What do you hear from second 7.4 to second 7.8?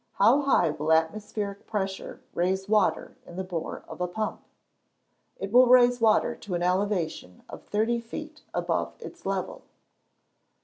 of